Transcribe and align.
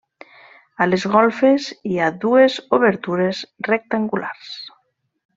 A 0.85 0.87
les 0.93 1.03
golfes 1.15 1.67
hi 1.89 1.99
ha 1.99 2.07
dues 2.25 2.57
obertures 2.77 3.43
rectangulars. 3.71 4.49